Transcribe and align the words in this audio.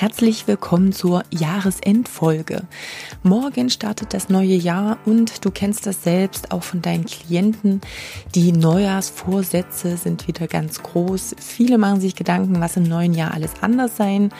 Herzlich 0.00 0.48
willkommen 0.48 0.92
zur 0.92 1.24
Jahresendfolge. 1.28 2.62
Morgen 3.22 3.68
startet 3.68 4.14
das 4.14 4.30
neue 4.30 4.54
Jahr 4.54 4.96
und 5.04 5.44
du 5.44 5.50
kennst 5.50 5.86
das 5.86 6.02
selbst 6.02 6.52
auch 6.52 6.62
von 6.62 6.80
deinen 6.80 7.04
Klienten. 7.04 7.82
Die 8.34 8.52
Neujahrsvorsätze 8.52 9.98
sind 9.98 10.26
wieder 10.26 10.46
ganz 10.48 10.82
groß. 10.82 11.36
Viele 11.38 11.76
machen 11.76 12.00
sich 12.00 12.16
Gedanken, 12.16 12.62
was 12.62 12.78
im 12.78 12.84
neuen 12.84 13.12
Jahr 13.12 13.34
alles 13.34 13.52
anders 13.60 13.98
sein 13.98 14.32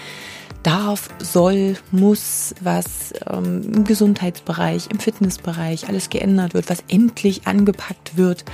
darf, 0.62 1.09
soll, 1.19 1.77
muss, 1.91 2.55
was 2.60 3.12
ähm, 3.30 3.62
im 3.74 3.84
Gesundheitsbereich, 3.84 4.88
im 4.91 4.98
Fitnessbereich 4.98 5.88
alles 5.88 6.10
geändert 6.10 6.55
wird, 6.55 6.68
was 6.70 6.84
endlich 6.88 7.46
angepackt 7.46 8.16
wird, 8.16 8.45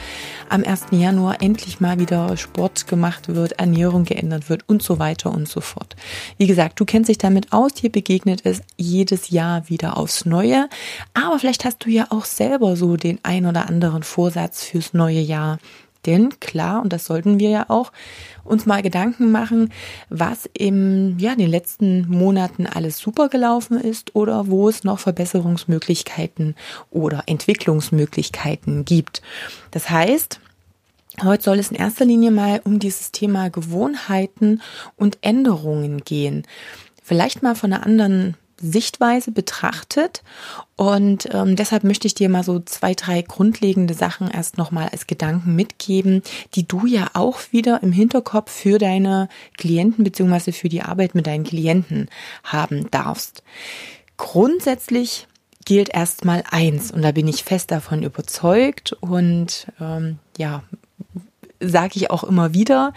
am 0.48 0.62
1. 0.64 0.86
Januar 0.92 1.42
endlich 1.42 1.80
mal 1.80 1.98
wieder 1.98 2.36
Sport 2.36 2.86
gemacht 2.86 3.28
wird, 3.28 3.52
Ernährung 3.52 4.04
geändert 4.04 4.48
wird 4.48 4.68
und 4.68 4.82
so 4.82 4.98
weiter 4.98 5.30
und 5.30 5.48
so 5.48 5.60
fort. 5.60 5.96
Wie 6.38 6.46
gesagt, 6.46 6.78
du 6.80 6.84
kennst 6.84 7.08
dich 7.08 7.18
damit 7.18 7.52
aus, 7.52 7.72
hier 7.76 7.90
begegnet 7.90 8.42
es 8.44 8.60
jedes 8.76 9.30
Jahr 9.30 9.68
wieder 9.68 9.96
aufs 9.96 10.24
Neue, 10.24 10.68
aber 11.14 11.38
vielleicht 11.38 11.64
hast 11.64 11.84
du 11.84 11.90
ja 11.90 12.06
auch 12.10 12.24
selber 12.24 12.76
so 12.76 12.96
den 12.96 13.18
ein 13.22 13.46
oder 13.46 13.68
anderen 13.68 14.02
Vorsatz 14.02 14.64
fürs 14.64 14.94
neue 14.94 15.20
Jahr 15.20 15.58
denn 16.06 16.38
klar, 16.40 16.82
und 16.82 16.92
das 16.92 17.04
sollten 17.06 17.38
wir 17.38 17.50
ja 17.50 17.66
auch, 17.68 17.92
uns 18.44 18.64
mal 18.64 18.82
Gedanken 18.82 19.30
machen, 19.32 19.72
was 20.08 20.48
im, 20.54 21.18
ja, 21.18 21.32
in 21.32 21.38
den 21.38 21.50
letzten 21.50 22.08
Monaten 22.08 22.66
alles 22.66 22.98
super 22.98 23.28
gelaufen 23.28 23.80
ist 23.80 24.14
oder 24.14 24.46
wo 24.46 24.68
es 24.68 24.84
noch 24.84 24.98
Verbesserungsmöglichkeiten 25.00 26.54
oder 26.90 27.24
Entwicklungsmöglichkeiten 27.26 28.84
gibt. 28.84 29.22
Das 29.70 29.90
heißt, 29.90 30.40
Heute 31.22 31.44
soll 31.44 31.58
es 31.58 31.70
in 31.70 31.78
erster 31.78 32.04
Linie 32.04 32.30
mal 32.30 32.60
um 32.64 32.78
dieses 32.78 33.10
Thema 33.10 33.48
Gewohnheiten 33.48 34.60
und 34.96 35.16
Änderungen 35.22 36.04
gehen. 36.04 36.42
Vielleicht 37.02 37.42
mal 37.42 37.54
von 37.54 37.72
einer 37.72 37.86
anderen 37.86 38.36
Sichtweise 38.60 39.32
betrachtet. 39.32 40.22
Und 40.76 41.28
ähm, 41.32 41.56
deshalb 41.56 41.84
möchte 41.84 42.06
ich 42.06 42.14
dir 42.14 42.28
mal 42.28 42.42
so 42.42 42.60
zwei, 42.60 42.94
drei 42.94 43.22
grundlegende 43.22 43.94
Sachen 43.94 44.30
erst 44.30 44.58
nochmal 44.58 44.88
als 44.90 45.06
Gedanken 45.06 45.54
mitgeben, 45.54 46.22
die 46.54 46.66
du 46.66 46.86
ja 46.86 47.08
auch 47.14 47.40
wieder 47.50 47.82
im 47.82 47.92
Hinterkopf 47.92 48.50
für 48.50 48.78
deine 48.78 49.28
Klienten 49.56 50.04
beziehungsweise 50.04 50.52
für 50.52 50.68
die 50.68 50.82
Arbeit 50.82 51.14
mit 51.14 51.26
deinen 51.26 51.44
Klienten 51.44 52.08
haben 52.44 52.90
darfst. 52.90 53.42
Grundsätzlich 54.16 55.26
gilt 55.64 55.90
erstmal 55.90 56.44
eins 56.50 56.90
und 56.90 57.02
da 57.02 57.12
bin 57.12 57.28
ich 57.28 57.44
fest 57.44 57.70
davon 57.70 58.02
überzeugt 58.02 58.92
und 59.00 59.66
ähm, 59.80 60.18
ja, 60.38 60.62
sage 61.60 61.92
ich 61.96 62.10
auch 62.10 62.24
immer 62.24 62.54
wieder, 62.54 62.92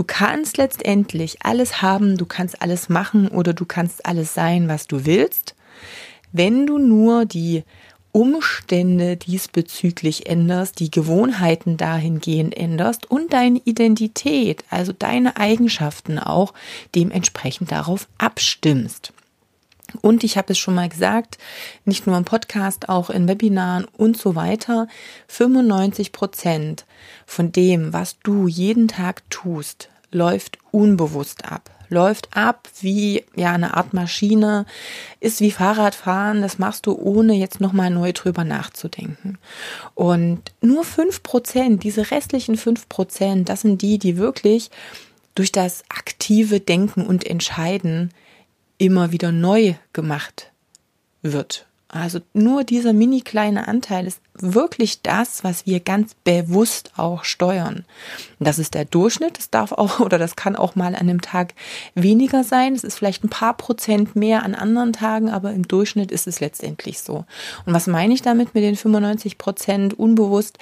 Du 0.00 0.04
kannst 0.04 0.56
letztendlich 0.56 1.42
alles 1.42 1.82
haben, 1.82 2.16
du 2.16 2.24
kannst 2.24 2.62
alles 2.62 2.88
machen 2.88 3.28
oder 3.28 3.52
du 3.52 3.66
kannst 3.66 4.06
alles 4.06 4.32
sein, 4.32 4.66
was 4.66 4.86
du 4.86 5.04
willst, 5.04 5.54
wenn 6.32 6.66
du 6.66 6.78
nur 6.78 7.26
die 7.26 7.64
Umstände 8.10 9.18
diesbezüglich 9.18 10.26
änderst, 10.26 10.80
die 10.80 10.90
Gewohnheiten 10.90 11.76
dahingehend 11.76 12.56
änderst 12.56 13.10
und 13.10 13.34
deine 13.34 13.60
Identität, 13.66 14.64
also 14.70 14.94
deine 14.94 15.36
Eigenschaften 15.36 16.18
auch 16.18 16.54
dementsprechend 16.94 17.70
darauf 17.70 18.08
abstimmst. 18.16 19.12
Und 20.02 20.24
ich 20.24 20.36
habe 20.36 20.52
es 20.52 20.58
schon 20.58 20.74
mal 20.74 20.88
gesagt, 20.88 21.38
nicht 21.84 22.06
nur 22.06 22.16
im 22.16 22.24
Podcast, 22.24 22.88
auch 22.88 23.10
in 23.10 23.28
Webinaren 23.28 23.86
und 23.96 24.16
so 24.16 24.34
weiter, 24.34 24.88
95 25.28 26.12
Prozent 26.12 26.84
von 27.26 27.52
dem, 27.52 27.92
was 27.92 28.18
du 28.22 28.48
jeden 28.48 28.88
Tag 28.88 29.22
tust, 29.30 29.88
läuft 30.10 30.58
unbewusst 30.70 31.44
ab. 31.44 31.70
Läuft 31.88 32.36
ab 32.36 32.68
wie 32.80 33.24
ja 33.34 33.52
eine 33.52 33.76
Art 33.76 33.94
Maschine, 33.94 34.64
ist 35.18 35.40
wie 35.40 35.50
Fahrradfahren, 35.50 36.40
das 36.40 36.58
machst 36.58 36.86
du 36.86 36.96
ohne 36.96 37.34
jetzt 37.34 37.60
nochmal 37.60 37.90
neu 37.90 38.12
drüber 38.12 38.44
nachzudenken. 38.44 39.38
Und 39.96 40.52
nur 40.60 40.84
fünf 40.84 41.24
Prozent, 41.24 41.82
diese 41.82 42.12
restlichen 42.12 42.56
fünf 42.56 42.88
Prozent, 42.88 43.48
das 43.48 43.62
sind 43.62 43.82
die, 43.82 43.98
die 43.98 44.18
wirklich 44.18 44.70
durch 45.34 45.50
das 45.50 45.82
aktive 45.88 46.60
Denken 46.60 47.06
und 47.06 47.26
Entscheiden 47.26 48.12
immer 48.80 49.12
wieder 49.12 49.30
neu 49.30 49.74
gemacht 49.92 50.52
wird. 51.22 51.68
Also 51.92 52.20
nur 52.34 52.62
dieser 52.62 52.92
mini 52.92 53.20
kleine 53.20 53.66
Anteil 53.66 54.06
ist 54.06 54.20
wirklich 54.34 55.02
das, 55.02 55.42
was 55.42 55.66
wir 55.66 55.80
ganz 55.80 56.14
bewusst 56.14 56.92
auch 56.96 57.24
steuern. 57.24 57.84
Das 58.38 58.60
ist 58.60 58.74
der 58.74 58.84
Durchschnitt. 58.84 59.38
Das 59.38 59.50
darf 59.50 59.72
auch 59.72 59.98
oder 60.00 60.16
das 60.16 60.36
kann 60.36 60.54
auch 60.54 60.76
mal 60.76 60.94
an 60.94 60.94
einem 60.94 61.20
Tag 61.20 61.54
weniger 61.96 62.44
sein. 62.44 62.74
Es 62.74 62.84
ist 62.84 62.96
vielleicht 62.96 63.24
ein 63.24 63.28
paar 63.28 63.56
Prozent 63.56 64.14
mehr 64.14 64.44
an 64.44 64.54
anderen 64.54 64.92
Tagen, 64.92 65.30
aber 65.30 65.52
im 65.52 65.66
Durchschnitt 65.66 66.12
ist 66.12 66.28
es 66.28 66.38
letztendlich 66.38 67.00
so. 67.00 67.24
Und 67.66 67.74
was 67.74 67.88
meine 67.88 68.14
ich 68.14 68.22
damit 68.22 68.54
mit 68.54 68.62
den 68.62 68.76
95 68.76 69.36
Prozent 69.36 69.98
unbewusst? 69.98 70.58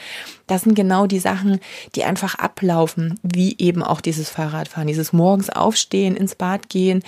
Das 0.47 0.63
sind 0.63 0.75
genau 0.75 1.07
die 1.07 1.21
Sachen, 1.21 1.61
die 1.95 2.05
einfach 2.05 2.37
ablaufen, 2.37 3.21
wie 3.23 3.55
eben 3.59 3.83
auch 3.83 4.01
dieses 4.01 4.31
Fahrradfahren, 4.31 4.89
dieses 4.89 5.13
morgens 5.13 5.51
aufstehen, 5.51 6.17
ins 6.17 6.35
Bad 6.35 6.71
gehen, 6.71 7.03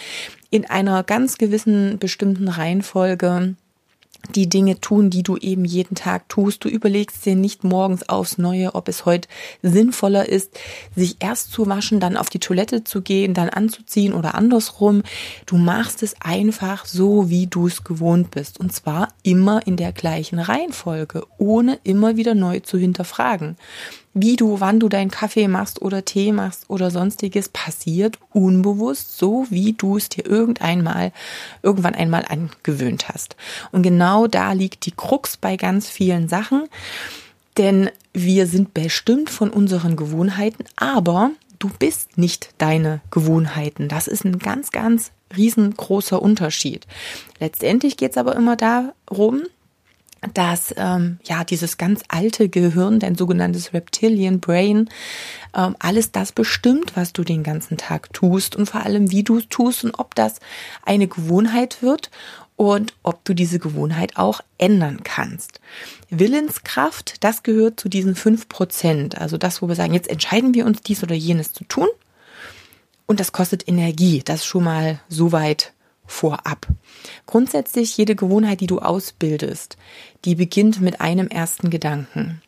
in 0.50 0.68
einer 0.68 1.04
ganz 1.04 1.38
gewissen 1.38 1.98
bestimmten 1.98 2.48
Reihenfolge 2.48 3.54
die 4.34 4.48
Dinge 4.48 4.80
tun, 4.80 5.10
die 5.10 5.22
du 5.22 5.36
eben 5.36 5.64
jeden 5.64 5.94
Tag 5.94 6.28
tust. 6.28 6.64
Du 6.64 6.68
überlegst 6.68 7.24
dir 7.24 7.34
nicht 7.34 7.64
morgens 7.64 8.08
aufs 8.08 8.38
Neue, 8.38 8.74
ob 8.74 8.88
es 8.88 9.04
heute 9.04 9.28
sinnvoller 9.62 10.28
ist, 10.28 10.58
sich 10.94 11.16
erst 11.20 11.52
zu 11.52 11.66
waschen, 11.66 12.00
dann 12.00 12.16
auf 12.16 12.30
die 12.30 12.38
Toilette 12.38 12.84
zu 12.84 13.02
gehen, 13.02 13.34
dann 13.34 13.48
anzuziehen 13.48 14.12
oder 14.12 14.34
andersrum. 14.34 15.02
Du 15.46 15.56
machst 15.56 16.02
es 16.02 16.14
einfach 16.20 16.86
so, 16.86 17.30
wie 17.30 17.46
du 17.46 17.66
es 17.66 17.84
gewohnt 17.84 18.30
bist. 18.30 18.60
Und 18.60 18.72
zwar 18.72 19.08
immer 19.22 19.66
in 19.66 19.76
der 19.76 19.92
gleichen 19.92 20.38
Reihenfolge, 20.38 21.26
ohne 21.38 21.78
immer 21.84 22.16
wieder 22.16 22.34
neu 22.34 22.60
zu 22.60 22.78
hinterfragen 22.78 23.56
wie 24.12 24.36
du, 24.36 24.60
wann 24.60 24.80
du 24.80 24.88
deinen 24.88 25.10
Kaffee 25.10 25.46
machst 25.46 25.82
oder 25.82 26.04
Tee 26.04 26.32
machst 26.32 26.68
oder 26.68 26.90
sonstiges, 26.90 27.48
passiert 27.48 28.18
unbewusst, 28.32 29.16
so 29.16 29.46
wie 29.50 29.72
du 29.72 29.96
es 29.96 30.08
dir 30.08 30.26
irgendeinmal, 30.26 31.12
irgendwann 31.62 31.94
einmal 31.94 32.24
angewöhnt 32.28 33.08
hast. 33.08 33.36
Und 33.70 33.82
genau 33.82 34.26
da 34.26 34.52
liegt 34.52 34.86
die 34.86 34.92
Krux 34.92 35.36
bei 35.36 35.56
ganz 35.56 35.88
vielen 35.88 36.28
Sachen, 36.28 36.64
denn 37.56 37.90
wir 38.12 38.46
sind 38.46 38.74
bestimmt 38.74 39.30
von 39.30 39.50
unseren 39.50 39.94
Gewohnheiten, 39.94 40.64
aber 40.76 41.30
du 41.60 41.70
bist 41.78 42.18
nicht 42.18 42.50
deine 42.58 43.00
Gewohnheiten. 43.10 43.88
Das 43.88 44.08
ist 44.08 44.24
ein 44.24 44.38
ganz, 44.38 44.72
ganz 44.72 45.12
riesengroßer 45.36 46.20
Unterschied. 46.20 46.86
Letztendlich 47.38 47.96
geht 47.96 48.12
es 48.12 48.16
aber 48.16 48.34
immer 48.34 48.56
darum, 48.56 49.42
dass 50.34 50.74
ähm, 50.76 51.18
ja 51.24 51.44
dieses 51.44 51.78
ganz 51.78 52.02
alte 52.08 52.48
Gehirn, 52.48 53.00
dein 53.00 53.14
sogenanntes 53.14 53.72
Reptilian 53.72 54.40
Brain, 54.40 54.88
ähm, 55.56 55.76
alles 55.78 56.12
das 56.12 56.32
bestimmt, 56.32 56.96
was 56.96 57.12
du 57.12 57.24
den 57.24 57.42
ganzen 57.42 57.78
Tag 57.78 58.12
tust 58.12 58.56
und 58.56 58.66
vor 58.66 58.84
allem, 58.84 59.10
wie 59.10 59.22
du 59.22 59.38
es 59.38 59.48
tust 59.48 59.84
und 59.84 59.98
ob 59.98 60.14
das 60.14 60.36
eine 60.84 61.08
Gewohnheit 61.08 61.82
wird 61.82 62.10
und 62.56 62.92
ob 63.02 63.24
du 63.24 63.32
diese 63.32 63.58
Gewohnheit 63.58 64.18
auch 64.18 64.42
ändern 64.58 65.02
kannst. 65.02 65.60
Willenskraft, 66.10 67.24
das 67.24 67.42
gehört 67.42 67.80
zu 67.80 67.88
diesen 67.88 68.14
fünf 68.14 68.48
Prozent, 68.48 69.18
also 69.18 69.38
das, 69.38 69.62
wo 69.62 69.68
wir 69.68 69.74
sagen, 69.74 69.94
jetzt 69.94 70.10
entscheiden 70.10 70.52
wir 70.52 70.66
uns 70.66 70.82
dies 70.82 71.02
oder 71.02 71.14
jenes 71.14 71.54
zu 71.54 71.64
tun. 71.64 71.88
Und 73.06 73.18
das 73.18 73.32
kostet 73.32 73.66
Energie, 73.66 74.22
das 74.22 74.44
schon 74.44 74.64
mal 74.64 75.00
so 75.08 75.32
weit 75.32 75.72
vorab. 76.10 76.66
Grundsätzlich 77.26 77.96
jede 77.96 78.16
Gewohnheit, 78.16 78.60
die 78.60 78.66
du 78.66 78.80
ausbildest, 78.80 79.76
die 80.24 80.34
beginnt 80.34 80.80
mit 80.80 81.00
einem 81.00 81.28
ersten 81.28 81.70
Gedanken. 81.70 82.42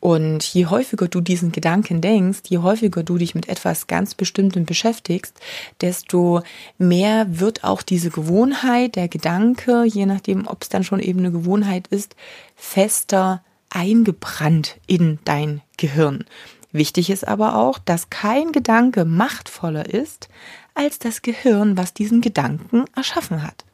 Und 0.00 0.42
je 0.42 0.66
häufiger 0.66 1.06
du 1.06 1.20
diesen 1.20 1.52
Gedanken 1.52 2.00
denkst, 2.00 2.40
je 2.48 2.58
häufiger 2.58 3.04
du 3.04 3.18
dich 3.18 3.36
mit 3.36 3.48
etwas 3.48 3.86
ganz 3.86 4.16
Bestimmtem 4.16 4.64
beschäftigst, 4.64 5.38
desto 5.80 6.40
mehr 6.76 7.26
wird 7.38 7.62
auch 7.62 7.82
diese 7.82 8.10
Gewohnheit, 8.10 8.96
der 8.96 9.06
Gedanke, 9.06 9.84
je 9.84 10.06
nachdem, 10.06 10.48
ob 10.48 10.62
es 10.62 10.70
dann 10.70 10.82
schon 10.82 10.98
eben 10.98 11.20
eine 11.20 11.30
Gewohnheit 11.30 11.86
ist, 11.86 12.16
fester 12.56 13.44
eingebrannt 13.70 14.76
in 14.88 15.20
dein 15.24 15.60
Gehirn. 15.76 16.24
Wichtig 16.72 17.10
ist 17.10 17.28
aber 17.28 17.54
auch, 17.56 17.78
dass 17.78 18.10
kein 18.10 18.50
Gedanke 18.50 19.04
machtvoller 19.04 19.88
ist 19.88 20.28
als 20.74 20.98
das 20.98 21.22
Gehirn, 21.22 21.76
was 21.76 21.94
diesen 21.94 22.20
Gedanken 22.20 22.84
erschaffen 22.94 23.42
hat. 23.42 23.64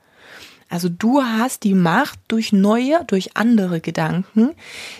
Also 0.71 0.89
du 0.89 1.23
hast 1.23 1.65
die 1.65 1.75
Macht, 1.75 2.19
durch 2.29 2.53
neue, 2.53 3.03
durch 3.07 3.37
andere 3.37 3.81
Gedanken, 3.81 4.55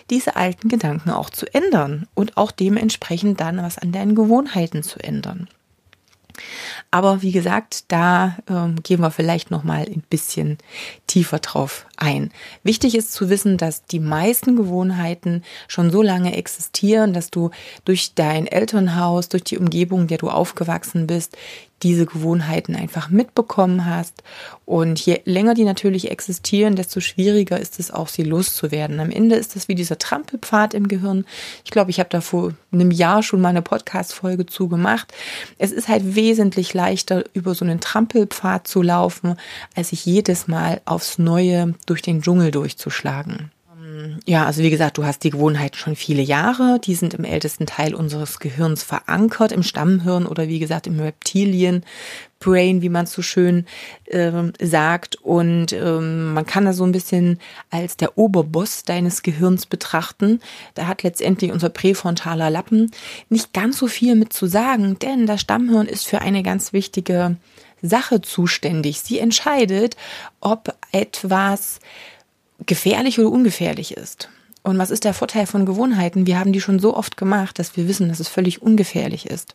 diese 0.09 0.37
alten 0.37 0.69
Gedanken 0.69 1.11
auch 1.11 1.29
zu 1.29 1.53
ändern 1.53 2.07
und 2.15 2.37
auch 2.37 2.51
dementsprechend 2.53 3.41
dann 3.41 3.59
was 3.59 3.77
an 3.79 3.93
deinen 3.93 4.15
Gewohnheiten 4.15 4.83
zu 4.83 4.99
ändern. 4.99 5.49
Aber 6.91 7.23
wie 7.23 7.33
gesagt, 7.33 7.85
da 7.89 8.39
ähm, 8.49 8.77
gehen 8.83 9.01
wir 9.01 9.11
vielleicht 9.11 9.51
noch 9.51 9.65
mal 9.65 9.81
ein 9.81 10.03
bisschen 10.09 10.59
tiefer 11.07 11.41
drauf 11.41 11.87
ein. 11.97 12.31
Wichtig 12.63 12.95
ist 12.95 13.13
zu 13.13 13.29
wissen, 13.29 13.57
dass 13.57 13.85
die 13.85 14.01
meisten 14.01 14.57
Gewohnheiten 14.57 15.43
schon 15.67 15.91
so 15.91 16.03
lange 16.03 16.37
existieren, 16.37 17.13
dass 17.13 17.31
du 17.31 17.51
durch 17.85 18.15
dein 18.15 18.47
Elternhaus, 18.47 19.29
durch 19.29 19.45
die 19.45 19.59
Umgebung, 19.59 20.03
in 20.03 20.07
der 20.09 20.19
du 20.19 20.31
aufgewachsen 20.31 21.07
bist, 21.07 21.37
diese 21.83 22.07
Gewohnheiten 22.07 22.75
einfach 22.75 23.09
mitbekommen 23.11 23.87
hast. 23.87 24.23
Und 24.65 25.01
je 25.01 25.21
länger 25.25 25.55
die 25.55 25.65
natürlich 25.65 26.11
existieren, 26.11 26.77
desto 26.77 27.01
schwieriger 27.01 27.59
ist 27.59 27.79
es 27.79 27.91
auch, 27.91 28.09
sie 28.09 28.23
loszuwerden. 28.23 29.01
Am 29.01 29.11
Ende 29.11 29.37
ist 29.37 29.57
das 29.57 29.69
wie 29.69 29.75
dieser 29.75 29.99
Trampelpfad 29.99 30.75
im 30.75 30.89
Gehirn. 30.89 31.25
Ich 31.65 31.71
glaube, 31.71 31.91
ich 31.91 32.01
habe 32.01 32.11
da 32.11 32.21
vor 32.21 32.53
einem 32.73 32.91
Jahr 32.91 33.23
schon 33.23 33.41
mal 33.41 33.49
eine 33.49 33.63
Podcast-Folge 33.63 34.47
zu 34.47 34.69
gemacht. 34.69 35.13
Es 35.59 35.73
ist 35.73 35.89
halt 35.89 36.15
wesentlich 36.15 36.75
leichter, 36.75 37.25
über 37.33 37.55
so 37.55 37.65
einen 37.65 37.81
Trampelpfad 37.81 38.67
zu 38.67 38.83
laufen, 38.83 39.37
als 39.75 39.91
sich 39.91 40.05
jedes 40.05 40.49
Mal 40.49 40.81
aufs 40.85 41.19
Neue 41.19 41.75
durch 41.87 42.03
den 42.03 42.23
Dschungel 42.23 42.51
durchzuschlagen. 42.51 43.51
Ja, 44.27 44.47
also 44.47 44.63
wie 44.63 44.71
gesagt, 44.71 44.99
du 44.99 45.05
hast 45.05 45.25
die 45.25 45.31
Gewohnheiten 45.31 45.77
schon 45.77 45.97
viele 45.97 46.23
Jahre. 46.23 46.81
Die 46.83 46.95
sind 46.95 47.15
im 47.15 47.25
ältesten 47.25 47.67
Teil 47.67 47.95
unseres 47.95 48.39
Gehirns 48.39 48.83
verankert, 48.83 49.53
im 49.53 49.63
Stammhirn 49.63 50.27
oder 50.27 50.49
wie 50.49 50.59
gesagt 50.59 50.87
im 50.87 51.01
Reptilien. 51.01 51.85
Brain, 52.41 52.83
wie 52.83 52.89
man 52.89 53.05
es 53.05 53.13
so 53.13 53.23
schön 53.23 53.67
ähm, 54.07 54.53
sagt. 54.61 55.17
Und 55.17 55.73
ähm, 55.73 56.35
man 56.35 56.47
kann 56.47 56.65
das 56.65 56.77
so 56.77 56.85
ein 56.85 56.93
bisschen 56.93 57.39
als 57.71 57.97
der 57.97 58.17
Oberboss 58.17 58.85
deines 58.85 59.23
Gehirns 59.23 59.67
betrachten. 59.67 60.41
Da 60.75 60.87
hat 60.87 61.03
letztendlich 61.03 61.51
unser 61.51 61.69
präfrontaler 61.69 62.51
Lappen 62.51 62.93
nicht 63.29 63.53
ganz 63.53 63.79
so 63.79 63.87
viel 63.87 64.15
mit 64.15 64.33
zu 64.33 64.47
sagen, 64.47 64.99
denn 64.99 65.27
das 65.27 65.41
Stammhirn 65.41 65.87
ist 65.87 66.07
für 66.07 66.21
eine 66.21 66.43
ganz 66.43 66.73
wichtige 66.73 67.37
Sache 67.83 68.21
zuständig. 68.21 69.01
Sie 69.01 69.19
entscheidet, 69.19 69.97
ob 70.41 70.75
etwas 70.93 71.81
gefährlich 72.67 73.19
oder 73.19 73.31
ungefährlich 73.31 73.97
ist. 73.97 74.29
Und 74.63 74.79
was 74.79 74.91
ist 74.91 75.05
der 75.05 75.15
Vorteil 75.15 75.47
von 75.47 75.67
Gewohnheiten? 75.67 76.27
Wir 76.27 76.39
haben 76.39 76.53
die 76.53 76.61
schon 76.61 76.79
so 76.79 76.97
oft 76.97 77.17
gemacht, 77.17 77.59
dass 77.59 77.77
wir 77.77 77.89
wissen, 77.89 78.09
dass 78.09 78.21
es 78.21 78.29
völlig 78.29 78.61
ungefährlich 78.61 79.27
ist. 79.27 79.55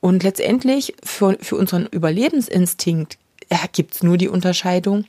Und 0.00 0.22
letztendlich 0.22 0.94
für, 1.04 1.36
für 1.40 1.56
unseren 1.56 1.86
Überlebensinstinkt 1.86 3.18
gibt 3.72 3.94
es 3.94 4.02
nur 4.02 4.16
die 4.16 4.28
Unterscheidung, 4.28 5.04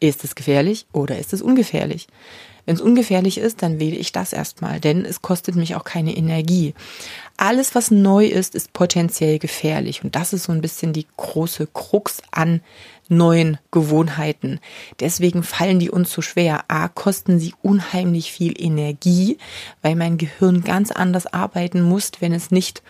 ist 0.00 0.24
es 0.24 0.34
gefährlich 0.34 0.86
oder 0.92 1.18
ist 1.18 1.32
es 1.32 1.42
ungefährlich? 1.42 2.06
Wenn 2.66 2.74
es 2.74 2.80
ungefährlich 2.82 3.38
ist, 3.38 3.62
dann 3.62 3.78
wähle 3.78 3.96
ich 3.96 4.10
das 4.10 4.32
erstmal, 4.32 4.80
denn 4.80 5.04
es 5.04 5.22
kostet 5.22 5.54
mich 5.54 5.76
auch 5.76 5.84
keine 5.84 6.16
Energie. 6.16 6.74
Alles, 7.36 7.76
was 7.76 7.92
neu 7.92 8.26
ist, 8.26 8.56
ist 8.56 8.72
potenziell 8.72 9.38
gefährlich. 9.38 10.02
Und 10.02 10.16
das 10.16 10.32
ist 10.32 10.44
so 10.44 10.52
ein 10.52 10.60
bisschen 10.60 10.92
die 10.92 11.06
große 11.16 11.68
Krux 11.72 12.22
an 12.32 12.60
neuen 13.08 13.58
Gewohnheiten. 13.70 14.60
Deswegen 15.00 15.42
fallen 15.42 15.78
die 15.78 15.90
uns 15.90 16.12
so 16.12 16.22
schwer. 16.22 16.64
A, 16.68 16.88
kosten 16.88 17.38
sie 17.38 17.54
unheimlich 17.62 18.32
viel 18.32 18.54
Energie, 18.60 19.38
weil 19.82 19.96
mein 19.96 20.18
Gehirn 20.18 20.62
ganz 20.62 20.90
anders 20.90 21.26
arbeiten 21.26 21.82
muss, 21.82 22.12
wenn 22.20 22.32
es 22.32 22.50
nicht 22.50 22.82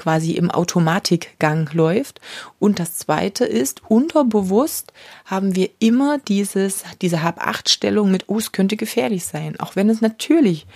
quasi 0.00 0.32
im 0.32 0.50
Automatikgang 0.50 1.68
läuft. 1.74 2.20
Und 2.58 2.78
das 2.78 2.96
zweite 2.96 3.44
ist, 3.44 3.82
unterbewusst 3.86 4.94
haben 5.26 5.54
wir 5.54 5.68
immer 5.78 6.18
dieses, 6.18 6.84
diese 7.02 7.22
Hab-Acht-Stellung 7.22 8.10
mit, 8.10 8.24
oh, 8.28 8.38
es 8.38 8.52
könnte 8.52 8.76
gefährlich 8.76 9.26
sein. 9.26 9.60
Auch 9.60 9.76
wenn 9.76 9.90
es 9.90 10.00
natürlich, 10.00 10.66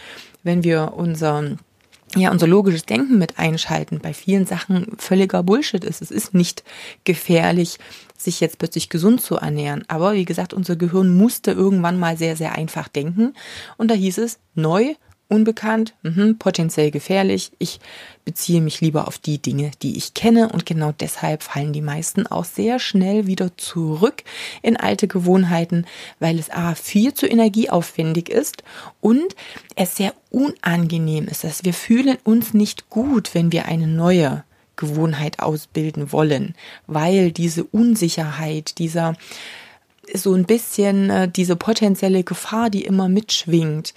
wenn 0.42 0.62
wir 0.62 0.92
unseren 0.94 1.58
ja, 2.16 2.30
unser 2.30 2.46
logisches 2.46 2.84
Denken 2.84 3.18
mit 3.18 3.38
einschalten, 3.38 4.00
bei 4.00 4.14
vielen 4.14 4.46
Sachen 4.46 4.92
völliger 4.98 5.42
Bullshit 5.42 5.84
ist. 5.84 6.00
Es 6.00 6.10
ist 6.10 6.34
nicht 6.34 6.62
gefährlich, 7.04 7.78
sich 8.16 8.40
jetzt 8.40 8.58
plötzlich 8.58 8.88
gesund 8.88 9.20
zu 9.20 9.36
ernähren. 9.36 9.84
Aber 9.88 10.14
wie 10.14 10.24
gesagt, 10.24 10.54
unser 10.54 10.76
Gehirn 10.76 11.16
musste 11.16 11.50
irgendwann 11.50 11.98
mal 11.98 12.16
sehr, 12.16 12.36
sehr 12.36 12.54
einfach 12.54 12.88
denken. 12.88 13.34
Und 13.76 13.90
da 13.90 13.94
hieß 13.94 14.18
es, 14.18 14.38
neu 14.54 14.94
unbekannt, 15.28 15.94
mh, 16.02 16.34
potenziell 16.38 16.90
gefährlich. 16.90 17.52
Ich 17.58 17.80
beziehe 18.24 18.60
mich 18.60 18.80
lieber 18.80 19.08
auf 19.08 19.18
die 19.18 19.38
Dinge, 19.38 19.70
die 19.82 19.96
ich 19.96 20.14
kenne 20.14 20.48
und 20.50 20.66
genau 20.66 20.92
deshalb 20.92 21.42
fallen 21.42 21.72
die 21.72 21.80
meisten 21.80 22.26
auch 22.26 22.44
sehr 22.44 22.78
schnell 22.78 23.26
wieder 23.26 23.56
zurück 23.56 24.22
in 24.62 24.76
alte 24.76 25.08
Gewohnheiten, 25.08 25.86
weil 26.20 26.38
es 26.38 26.50
a 26.50 26.74
viel 26.74 27.14
zu 27.14 27.26
energieaufwendig 27.26 28.28
ist 28.28 28.62
und 29.00 29.34
es 29.76 29.96
sehr 29.96 30.14
unangenehm 30.30 31.26
ist. 31.26 31.44
Dass 31.44 31.64
wir 31.64 31.74
fühlen 31.74 32.18
uns 32.24 32.54
nicht 32.54 32.90
gut, 32.90 33.34
wenn 33.34 33.52
wir 33.52 33.66
eine 33.66 33.86
neue 33.86 34.44
Gewohnheit 34.76 35.38
ausbilden 35.40 36.12
wollen, 36.12 36.54
weil 36.86 37.32
diese 37.32 37.64
Unsicherheit, 37.64 38.78
dieser 38.78 39.14
so 40.12 40.34
ein 40.34 40.44
bisschen 40.44 41.10
äh, 41.10 41.28
diese 41.28 41.56
potenzielle 41.56 42.24
Gefahr, 42.24 42.70
die 42.70 42.84
immer 42.84 43.08
mitschwingt, 43.08 43.94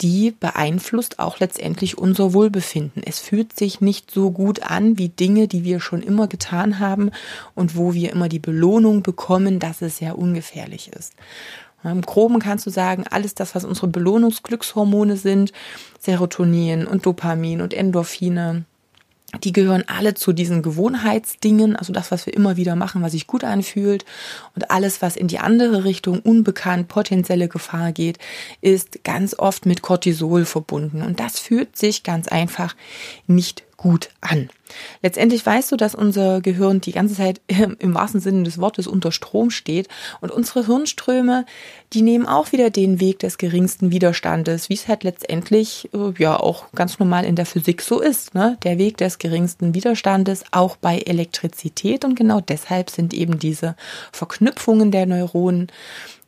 die 0.00 0.30
beeinflusst 0.30 1.18
auch 1.18 1.38
letztendlich 1.40 1.98
unser 1.98 2.32
Wohlbefinden. 2.32 3.02
Es 3.04 3.18
fühlt 3.20 3.56
sich 3.56 3.80
nicht 3.80 4.10
so 4.10 4.30
gut 4.30 4.62
an 4.62 4.98
wie 4.98 5.08
Dinge, 5.08 5.48
die 5.48 5.64
wir 5.64 5.80
schon 5.80 6.02
immer 6.02 6.26
getan 6.26 6.78
haben 6.78 7.10
und 7.54 7.76
wo 7.76 7.94
wir 7.94 8.10
immer 8.12 8.28
die 8.28 8.38
Belohnung 8.38 9.02
bekommen, 9.02 9.58
dass 9.58 9.82
es 9.82 9.98
sehr 9.98 10.18
ungefährlich 10.18 10.90
ist. 10.92 11.14
Im 11.82 12.02
Groben 12.02 12.40
kannst 12.40 12.66
du 12.66 12.70
sagen, 12.70 13.04
alles 13.10 13.34
das, 13.34 13.54
was 13.54 13.64
unsere 13.64 13.88
Belohnungsglückshormone 13.88 15.16
sind, 15.16 15.52
Serotonin 15.98 16.86
und 16.86 17.06
Dopamin 17.06 17.62
und 17.62 17.72
Endorphine, 17.72 18.64
die 19.44 19.52
gehören 19.52 19.84
alle 19.86 20.14
zu 20.14 20.32
diesen 20.32 20.62
Gewohnheitsdingen, 20.62 21.76
also 21.76 21.92
das, 21.92 22.10
was 22.10 22.26
wir 22.26 22.34
immer 22.34 22.56
wieder 22.56 22.76
machen, 22.76 23.02
was 23.02 23.12
sich 23.12 23.26
gut 23.26 23.44
anfühlt. 23.44 24.04
Und 24.54 24.70
alles, 24.70 25.02
was 25.02 25.16
in 25.16 25.28
die 25.28 25.38
andere 25.38 25.84
Richtung 25.84 26.20
unbekannt, 26.20 26.88
potenzielle 26.88 27.48
Gefahr 27.48 27.92
geht, 27.92 28.18
ist 28.60 29.04
ganz 29.04 29.34
oft 29.38 29.66
mit 29.66 29.82
Cortisol 29.82 30.44
verbunden. 30.44 31.02
Und 31.02 31.20
das 31.20 31.38
fühlt 31.38 31.76
sich 31.76 32.02
ganz 32.02 32.28
einfach 32.28 32.74
nicht 33.26 33.64
gut 33.80 34.10
an. 34.20 34.50
Letztendlich 35.00 35.44
weißt 35.44 35.72
du, 35.72 35.76
dass 35.76 35.94
unser 35.94 36.42
Gehirn 36.42 36.82
die 36.82 36.92
ganze 36.92 37.14
Zeit 37.14 37.40
im 37.78 37.94
wahrsten 37.94 38.20
Sinne 38.20 38.42
des 38.42 38.58
Wortes 38.58 38.86
unter 38.86 39.10
Strom 39.10 39.50
steht 39.50 39.88
und 40.20 40.30
unsere 40.30 40.66
Hirnströme, 40.66 41.46
die 41.94 42.02
nehmen 42.02 42.26
auch 42.26 42.52
wieder 42.52 42.68
den 42.68 43.00
Weg 43.00 43.20
des 43.20 43.38
geringsten 43.38 43.90
Widerstandes, 43.90 44.68
wie 44.68 44.74
es 44.74 44.86
halt 44.86 45.02
letztendlich 45.02 45.88
äh, 45.94 46.12
ja 46.18 46.38
auch 46.38 46.70
ganz 46.72 46.98
normal 46.98 47.24
in 47.24 47.36
der 47.36 47.46
Physik 47.46 47.80
so 47.80 48.00
ist, 48.00 48.34
ne? 48.34 48.58
Der 48.64 48.76
Weg 48.76 48.98
des 48.98 49.16
geringsten 49.16 49.74
Widerstandes 49.74 50.44
auch 50.50 50.76
bei 50.76 50.98
Elektrizität 50.98 52.04
und 52.04 52.16
genau 52.16 52.42
deshalb 52.42 52.90
sind 52.90 53.14
eben 53.14 53.38
diese 53.38 53.76
Verknüpfungen 54.12 54.90
der 54.90 55.06
Neuronen, 55.06 55.68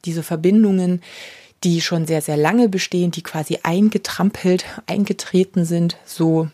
diese 0.06 0.22
Verbindungen, 0.22 1.02
die 1.64 1.82
schon 1.82 2.06
sehr, 2.06 2.22
sehr 2.22 2.38
lange 2.38 2.70
bestehen, 2.70 3.10
die 3.10 3.22
quasi 3.22 3.58
eingetrampelt, 3.62 4.64
eingetreten 4.86 5.66
sind, 5.66 5.98
so 6.06 6.48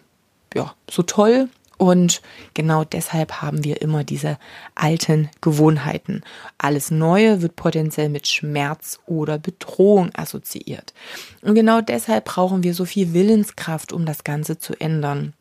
ja, 0.54 0.74
so 0.90 1.02
toll. 1.02 1.48
Und 1.78 2.22
genau 2.54 2.82
deshalb 2.82 3.40
haben 3.40 3.62
wir 3.62 3.80
immer 3.80 4.02
diese 4.02 4.36
alten 4.74 5.30
Gewohnheiten. 5.40 6.22
Alles 6.58 6.90
Neue 6.90 7.40
wird 7.40 7.54
potenziell 7.54 8.08
mit 8.08 8.26
Schmerz 8.26 8.98
oder 9.06 9.38
Bedrohung 9.38 10.10
assoziiert. 10.14 10.92
Und 11.40 11.54
genau 11.54 11.80
deshalb 11.80 12.24
brauchen 12.24 12.64
wir 12.64 12.74
so 12.74 12.84
viel 12.84 13.14
Willenskraft, 13.14 13.92
um 13.92 14.06
das 14.06 14.24
Ganze 14.24 14.58
zu 14.58 14.74
ändern. 14.80 15.34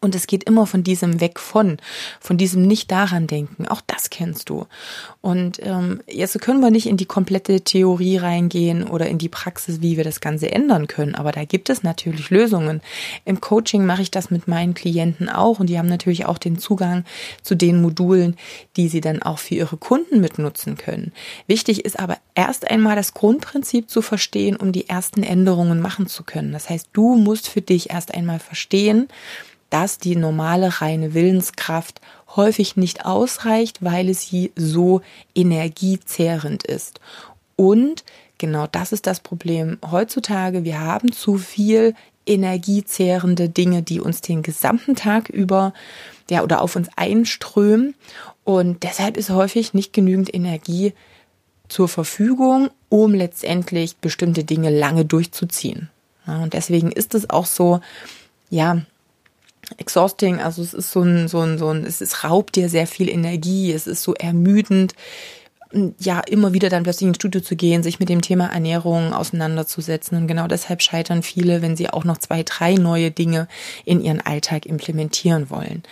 Und 0.00 0.14
es 0.14 0.26
geht 0.26 0.44
immer 0.44 0.66
von 0.66 0.84
diesem 0.84 1.20
Weg 1.20 1.40
von, 1.40 1.78
von 2.20 2.38
diesem 2.38 2.62
nicht 2.62 2.90
daran 2.90 3.26
denken. 3.26 3.66
Auch 3.66 3.80
das 3.86 4.08
kennst 4.08 4.48
du. 4.48 4.66
Und 5.20 5.58
ähm, 5.62 6.00
jetzt 6.06 6.40
können 6.40 6.60
wir 6.60 6.70
nicht 6.70 6.86
in 6.86 6.96
die 6.96 7.06
komplette 7.06 7.60
Theorie 7.60 8.16
reingehen 8.16 8.84
oder 8.86 9.08
in 9.08 9.18
die 9.18 9.28
Praxis, 9.28 9.82
wie 9.82 9.96
wir 9.96 10.04
das 10.04 10.20
Ganze 10.20 10.50
ändern 10.52 10.86
können. 10.86 11.16
Aber 11.16 11.32
da 11.32 11.44
gibt 11.44 11.70
es 11.70 11.82
natürlich 11.82 12.30
Lösungen. 12.30 12.80
Im 13.24 13.40
Coaching 13.40 13.84
mache 13.84 14.02
ich 14.02 14.10
das 14.10 14.30
mit 14.30 14.46
meinen 14.46 14.74
Klienten 14.74 15.28
auch 15.28 15.58
und 15.58 15.66
die 15.66 15.78
haben 15.78 15.88
natürlich 15.88 16.24
auch 16.24 16.38
den 16.38 16.58
Zugang 16.58 17.04
zu 17.42 17.56
den 17.56 17.82
Modulen, 17.82 18.36
die 18.76 18.88
sie 18.88 19.00
dann 19.00 19.22
auch 19.22 19.38
für 19.38 19.56
ihre 19.56 19.76
Kunden 19.76 20.20
mitnutzen 20.20 20.76
können. 20.76 21.12
Wichtig 21.46 21.84
ist 21.84 21.98
aber 21.98 22.18
erst 22.34 22.70
einmal 22.70 22.96
das 22.96 23.12
Grundprinzip 23.12 23.90
zu 23.90 24.02
verstehen, 24.02 24.56
um 24.56 24.72
die 24.72 24.88
ersten 24.88 25.22
Änderungen 25.22 25.80
machen 25.80 26.06
zu 26.06 26.22
können. 26.22 26.52
Das 26.52 26.70
heißt, 26.70 26.90
du 26.92 27.16
musst 27.16 27.48
für 27.48 27.60
dich 27.60 27.90
erst 27.90 28.14
einmal 28.14 28.38
verstehen, 28.38 29.08
dass 29.70 29.98
die 29.98 30.16
normale 30.16 30.80
reine 30.80 31.14
Willenskraft 31.14 32.00
häufig 32.36 32.76
nicht 32.76 33.04
ausreicht, 33.04 33.82
weil 33.82 34.12
sie 34.14 34.52
so 34.56 35.00
energiezehrend 35.34 36.64
ist. 36.64 37.00
Und 37.56 38.04
genau 38.38 38.66
das 38.66 38.92
ist 38.92 39.06
das 39.06 39.20
Problem 39.20 39.78
heutzutage. 39.90 40.64
Wir 40.64 40.80
haben 40.80 41.12
zu 41.12 41.38
viel 41.38 41.94
energiezehrende 42.26 43.48
Dinge, 43.48 43.82
die 43.82 44.00
uns 44.00 44.20
den 44.20 44.42
gesamten 44.42 44.94
Tag 44.94 45.28
über 45.28 45.72
ja 46.28 46.42
oder 46.42 46.60
auf 46.60 46.76
uns 46.76 46.88
einströmen 46.96 47.94
und 48.44 48.82
deshalb 48.82 49.16
ist 49.16 49.30
häufig 49.30 49.74
nicht 49.74 49.92
genügend 49.92 50.32
Energie 50.32 50.92
zur 51.68 51.88
Verfügung, 51.88 52.70
um 52.88 53.14
letztendlich 53.14 53.96
bestimmte 53.96 54.44
Dinge 54.44 54.70
lange 54.70 55.04
durchzuziehen. 55.04 55.88
Ja, 56.26 56.42
und 56.42 56.52
deswegen 56.52 56.90
ist 56.90 57.14
es 57.14 57.30
auch 57.30 57.46
so, 57.46 57.80
ja, 58.50 58.82
exhausting, 59.78 60.40
also 60.40 60.62
es 60.62 60.74
ist 60.74 60.90
so 60.90 61.02
ein, 61.02 61.28
so 61.28 61.40
ein, 61.40 61.58
so 61.58 61.68
ein, 61.68 61.84
es 61.84 62.00
ist, 62.00 62.24
raubt 62.24 62.56
dir 62.56 62.68
sehr 62.68 62.86
viel 62.86 63.08
Energie, 63.08 63.72
es 63.72 63.86
ist 63.86 64.02
so 64.02 64.14
ermüdend, 64.14 64.94
ja, 65.98 66.20
immer 66.20 66.52
wieder 66.52 66.68
dann 66.68 66.82
plötzlich 66.82 67.06
ins 67.06 67.16
Studio 67.16 67.40
zu 67.40 67.54
gehen, 67.54 67.82
sich 67.82 68.00
mit 68.00 68.08
dem 68.08 68.22
Thema 68.22 68.46
Ernährung 68.46 69.12
auseinanderzusetzen. 69.12 70.18
Und 70.18 70.26
genau 70.26 70.48
deshalb 70.48 70.82
scheitern 70.82 71.22
viele, 71.22 71.62
wenn 71.62 71.76
sie 71.76 71.90
auch 71.90 72.04
noch 72.04 72.18
zwei, 72.18 72.42
drei 72.42 72.74
neue 72.74 73.10
Dinge 73.12 73.46
in 73.84 74.00
ihren 74.00 74.20
Alltag 74.20 74.66
implementieren 74.66 75.48
wollen. 75.48 75.84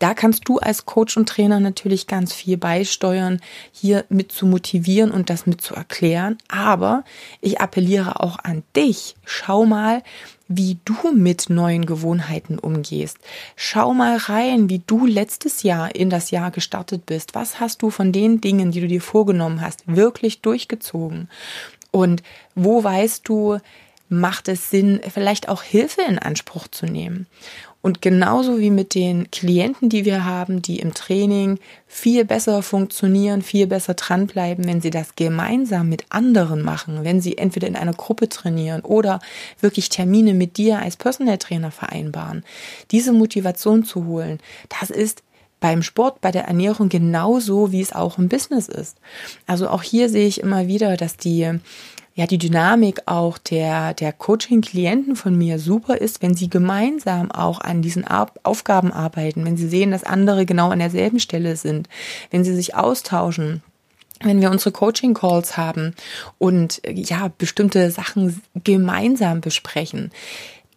Da 0.00 0.14
kannst 0.14 0.48
du 0.48 0.58
als 0.58 0.86
Coach 0.86 1.18
und 1.18 1.28
Trainer 1.28 1.60
natürlich 1.60 2.06
ganz 2.06 2.32
viel 2.32 2.56
beisteuern, 2.56 3.38
hier 3.70 4.06
mit 4.08 4.32
zu 4.32 4.46
motivieren 4.46 5.10
und 5.10 5.28
das 5.28 5.46
mit 5.46 5.60
zu 5.60 5.74
erklären. 5.74 6.38
Aber 6.48 7.04
ich 7.42 7.60
appelliere 7.60 8.18
auch 8.20 8.38
an 8.42 8.62
dich. 8.74 9.14
Schau 9.26 9.66
mal, 9.66 10.02
wie 10.48 10.78
du 10.86 11.12
mit 11.12 11.50
neuen 11.50 11.84
Gewohnheiten 11.84 12.58
umgehst. 12.58 13.18
Schau 13.56 13.92
mal 13.92 14.16
rein, 14.16 14.70
wie 14.70 14.80
du 14.84 15.04
letztes 15.04 15.62
Jahr 15.62 15.94
in 15.94 16.08
das 16.08 16.30
Jahr 16.30 16.50
gestartet 16.50 17.04
bist. 17.04 17.34
Was 17.34 17.60
hast 17.60 17.82
du 17.82 17.90
von 17.90 18.10
den 18.10 18.40
Dingen, 18.40 18.72
die 18.72 18.80
du 18.80 18.88
dir 18.88 19.02
vorgenommen 19.02 19.60
hast, 19.60 19.82
wirklich 19.86 20.40
durchgezogen? 20.40 21.28
Und 21.90 22.22
wo 22.54 22.82
weißt 22.82 23.28
du, 23.28 23.58
macht 24.08 24.48
es 24.48 24.70
Sinn, 24.70 25.00
vielleicht 25.12 25.48
auch 25.50 25.62
Hilfe 25.62 26.00
in 26.08 26.18
Anspruch 26.18 26.68
zu 26.68 26.86
nehmen? 26.86 27.26
Und 27.82 28.02
genauso 28.02 28.58
wie 28.58 28.70
mit 28.70 28.94
den 28.94 29.30
Klienten, 29.30 29.88
die 29.88 30.04
wir 30.04 30.24
haben, 30.26 30.60
die 30.60 30.80
im 30.80 30.92
Training 30.92 31.58
viel 31.86 32.26
besser 32.26 32.62
funktionieren, 32.62 33.40
viel 33.40 33.66
besser 33.66 33.94
dranbleiben, 33.94 34.66
wenn 34.66 34.82
sie 34.82 34.90
das 34.90 35.16
gemeinsam 35.16 35.88
mit 35.88 36.04
anderen 36.10 36.62
machen, 36.62 37.04
wenn 37.04 37.22
sie 37.22 37.38
entweder 37.38 37.68
in 37.68 37.76
einer 37.76 37.94
Gruppe 37.94 38.28
trainieren 38.28 38.82
oder 38.82 39.20
wirklich 39.60 39.88
Termine 39.88 40.34
mit 40.34 40.58
dir 40.58 40.80
als 40.80 40.96
Personal 40.96 41.38
Trainer 41.38 41.70
vereinbaren. 41.70 42.44
Diese 42.90 43.12
Motivation 43.12 43.84
zu 43.84 44.04
holen, 44.04 44.40
das 44.80 44.90
ist 44.90 45.22
beim 45.60 45.82
Sport, 45.82 46.20
bei 46.20 46.30
der 46.30 46.44
Ernährung 46.44 46.88
genauso, 46.88 47.70
wie 47.72 47.82
es 47.82 47.92
auch 47.92 48.18
im 48.18 48.28
Business 48.28 48.68
ist. 48.68 48.96
Also 49.46 49.68
auch 49.68 49.82
hier 49.82 50.08
sehe 50.08 50.26
ich 50.26 50.40
immer 50.40 50.66
wieder, 50.66 50.96
dass 50.96 51.16
die 51.16 51.60
ja 52.20 52.26
die 52.26 52.36
Dynamik 52.36 53.00
auch 53.06 53.38
der, 53.38 53.94
der 53.94 54.12
Coaching-Klienten 54.12 55.16
von 55.16 55.38
mir 55.38 55.58
super 55.58 55.96
ist, 55.96 56.20
wenn 56.20 56.34
sie 56.34 56.50
gemeinsam 56.50 57.30
auch 57.30 57.62
an 57.62 57.80
diesen 57.80 58.04
Aufgaben 58.06 58.92
arbeiten, 58.92 59.46
wenn 59.46 59.56
sie 59.56 59.66
sehen, 59.66 59.90
dass 59.90 60.04
andere 60.04 60.44
genau 60.44 60.68
an 60.68 60.80
derselben 60.80 61.18
Stelle 61.18 61.56
sind, 61.56 61.88
wenn 62.30 62.44
sie 62.44 62.54
sich 62.54 62.74
austauschen, 62.74 63.62
wenn 64.22 64.42
wir 64.42 64.50
unsere 64.50 64.70
Coaching 64.70 65.14
Calls 65.14 65.56
haben 65.56 65.94
und 66.36 66.82
ja, 66.86 67.32
bestimmte 67.38 67.90
Sachen 67.90 68.42
gemeinsam 68.64 69.40
besprechen 69.40 70.10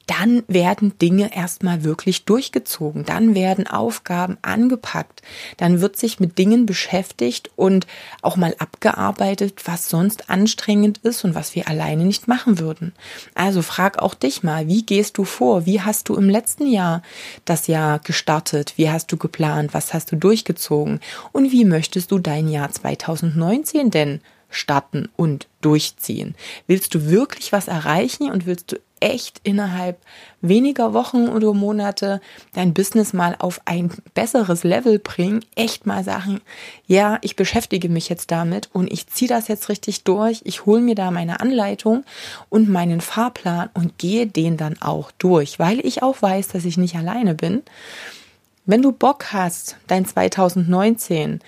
dann 0.06 0.44
werden 0.48 0.98
Dinge 1.00 1.36
erstmal 1.36 1.84
wirklich 1.84 2.26
durchgezogen, 2.26 3.06
dann 3.06 3.36
werden 3.36 3.68
Aufgaben 3.68 4.38
angepackt, 4.42 5.22
dann 5.58 5.80
wird 5.80 5.96
sich 5.96 6.20
mit 6.20 6.38
Dingen 6.38 6.66
beschäftigt 6.66 7.52
und 7.56 7.88
auch 8.22 8.36
mal 8.36 8.54
abgearbeitet, 8.60 9.62
was 9.66 9.90
sonst 9.90 10.30
anstrengend 10.30 10.98
ist 11.00 11.24
und 11.24 11.36
was 11.36 11.56
wir 11.56 11.70
alleine 11.70 12.04
nicht 12.04 12.28
machen 12.28 12.60
würden. 12.60 12.94
Also 13.34 13.62
frag 13.62 14.00
auch 14.00 14.14
dich 14.14 14.44
mal, 14.44 14.68
wie 14.68 14.86
gehst 14.86 15.18
du 15.18 15.24
vor? 15.24 15.66
Wie 15.66 15.82
hast 15.82 16.10
du 16.10 16.16
im 16.16 16.30
letzten 16.30 16.68
Jahr 16.68 17.02
das 17.46 17.68
Jahr 17.68 18.00
gestartet? 18.00 18.74
Wie 18.76 18.90
hast 18.90 19.12
du 19.12 19.18
geplant? 19.18 19.74
Was 19.74 19.94
hast 19.94 20.12
du 20.12 20.18
durchgezogen? 20.18 21.00
Und 21.32 21.52
wie 21.52 21.66
möchtest 21.66 22.12
du 22.12 22.20
dein 22.20 22.50
Jahr 22.50 22.72
2019 22.72 23.90
denn 23.90 24.22
starten 24.50 25.10
und 25.16 25.48
durchziehen? 25.62 26.36
Willst 26.68 26.94
du 26.94 27.10
wirklich 27.10 27.52
was 27.52 27.68
erreichen 27.68 28.30
und 28.30 28.46
willst 28.46 28.74
du 28.74 28.80
echt 29.04 29.42
innerhalb 29.44 30.00
weniger 30.42 30.94
Wochen 30.94 31.28
oder 31.28 31.54
Monate 31.54 32.22
dein 32.54 32.74
Business 32.74 33.12
mal 33.12 33.36
auf 33.38 33.60
ein 33.66 33.92
besseres 34.14 34.64
Level 34.64 34.98
bringen, 34.98 35.44
echt 35.56 35.86
mal 35.86 36.06
sagen, 36.06 36.40
ja, 36.88 37.20
ich 37.22 37.36
beschäftige 37.36 37.90
mich 37.90 38.08
jetzt 38.08 38.32
damit 38.32 38.70
und 38.72 38.92
ich 38.92 39.08
ziehe 39.08 39.28
das 39.28 39.50
jetzt 39.50 39.68
richtig 39.68 40.06
durch, 40.06 40.42
ich 40.46 40.66
hole 40.66 40.80
mir 40.80 40.96
da 40.96 41.12
meine 41.12 41.42
Anleitung 41.42 42.06
und 42.50 42.70
meinen 42.70 43.02
Fahrplan 43.02 43.70
und 43.74 43.98
gehe 43.98 44.26
den 44.26 44.56
dann 44.56 44.82
auch 44.82 45.12
durch, 45.12 45.60
weil 45.60 45.86
ich 45.86 46.02
auch 46.02 46.22
weiß, 46.22 46.48
dass 46.48 46.64
ich 46.64 46.78
nicht 46.78 46.96
alleine 46.96 47.36
bin. 47.36 47.62
Wenn 48.66 48.82
du 48.82 48.94
Bock 48.94 49.34
hast, 49.34 49.76
dein 49.88 50.06
2019 50.06 51.42